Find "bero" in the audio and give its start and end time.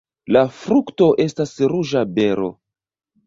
2.17-2.49